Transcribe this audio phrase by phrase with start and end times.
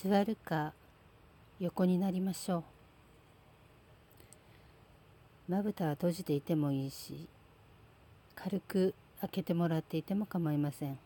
[0.00, 0.72] 座るか
[1.58, 2.62] 横になりましょう。
[5.50, 7.26] まぶたは閉じていてもいいし
[8.36, 10.96] 軽く開けてもらっていても構いません。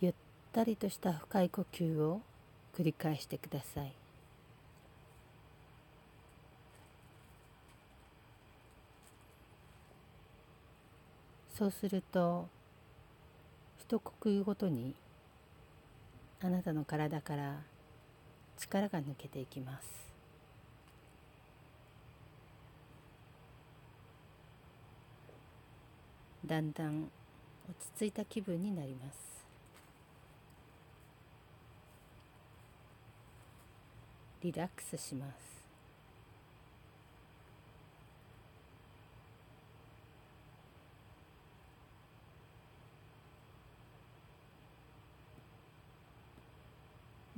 [0.00, 0.14] ゆっ
[0.50, 2.22] たりとした深い呼吸を
[2.74, 3.92] 繰り返してください。
[11.54, 12.48] そうすると
[13.80, 14.94] 一呼吸ごとに
[16.40, 17.56] あなたの体から
[18.56, 20.08] 力が抜けていきます。
[26.46, 27.10] だんだん
[27.68, 29.44] 落ち着いた気分になります。
[34.40, 35.57] リラックスします。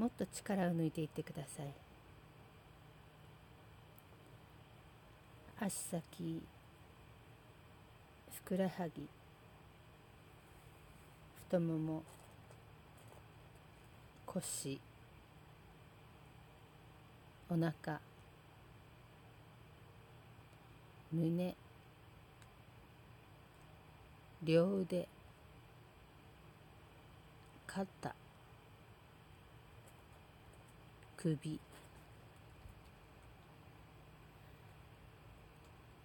[0.01, 1.67] もっと力を抜いていってください。
[5.61, 6.43] 足先
[8.33, 9.07] ふくらはぎ
[11.37, 12.03] 太もも
[14.25, 14.81] 腰
[17.51, 18.01] お腹
[21.13, 21.55] 胸
[24.43, 25.07] 両腕
[27.67, 28.20] 肩。
[31.23, 31.61] 首。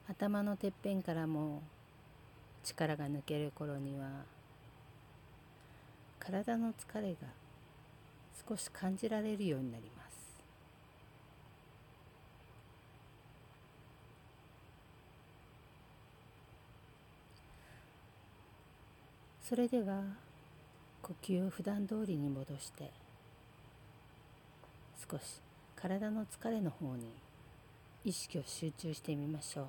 [0.10, 1.64] 頭のてっぺんからも
[2.66, 4.10] 力が抜ける頃には
[6.20, 7.20] 体の疲れが
[8.50, 10.16] 少し感じられるようになります。
[19.48, 20.04] それでは
[21.02, 23.05] 呼吸を普段通りに戻して
[25.10, 25.40] 少し
[25.76, 27.12] 体の疲れの方に
[28.04, 29.66] 意識を集中してみましょう。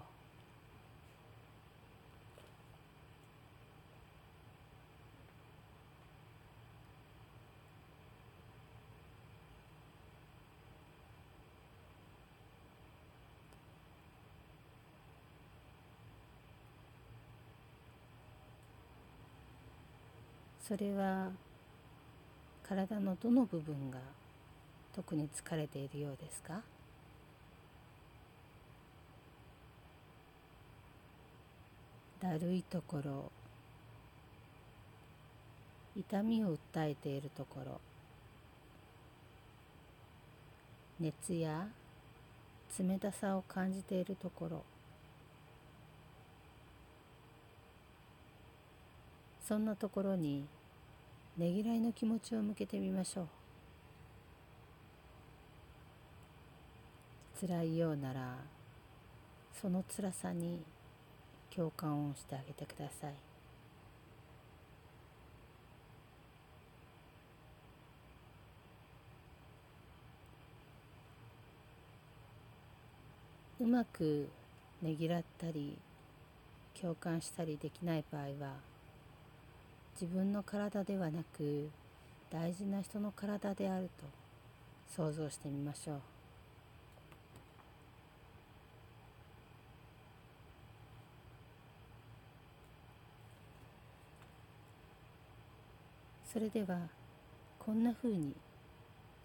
[20.66, 21.30] それは
[22.64, 23.98] 体のどの部分が
[24.96, 26.62] 特に疲れているようですか？
[32.18, 33.30] だるいところ
[35.94, 37.80] 痛みを訴えているところ
[40.98, 41.68] 熱や
[42.78, 44.64] 冷たさを感じているところ
[49.46, 50.46] そんなところに
[51.36, 53.45] ねぎらいの気持ちを向けてみましょう。
[57.38, 58.36] 辛いようなら
[59.52, 60.62] その辛さに
[61.54, 63.14] 共感をしてあげてください。
[73.58, 74.28] うまく
[74.82, 75.78] ねぎらったり
[76.78, 78.54] 共感したりできない場合は
[80.00, 81.70] 自分の体ではなく
[82.30, 84.04] 大事な人の体であると
[84.94, 86.15] 想像してみましょう。
[96.32, 96.88] それでは
[97.58, 98.34] こんなふうに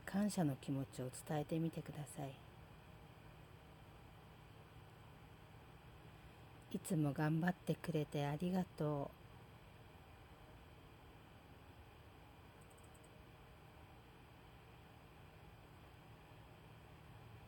[0.05, 2.31] 感謝の気持ちを伝えてみてください。
[6.73, 9.11] いつも頑張ってくれてありがと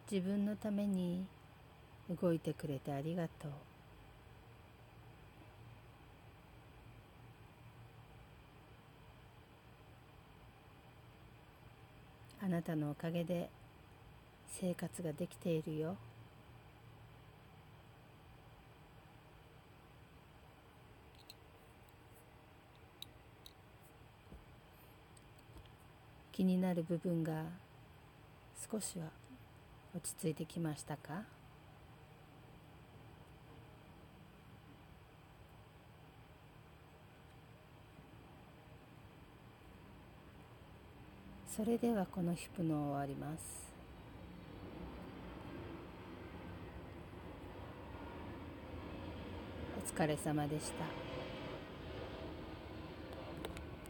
[0.10, 0.14] う。
[0.14, 1.26] 自分のために
[2.22, 3.52] 動いてくれてありがとう。
[12.44, 13.50] あなたのおかげで
[14.60, 15.96] 生活ができているよ。
[26.34, 27.46] 気になる部分が
[28.70, 29.06] 少しは
[29.96, 31.24] 落ち着いてきましたか？
[41.56, 43.44] それではこのヒプノを終わります
[49.78, 51.13] お疲れ様でした。